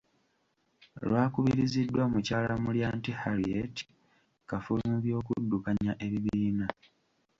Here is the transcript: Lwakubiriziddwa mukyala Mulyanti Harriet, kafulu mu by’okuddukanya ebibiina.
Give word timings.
Lwakubiriziddwa 1.07 2.03
mukyala 2.11 2.53
Mulyanti 2.63 3.11
Harriet, 3.21 3.75
kafulu 4.49 4.81
mu 4.91 4.97
by’okuddukanya 5.03 5.91
ebibiina. 6.05 6.65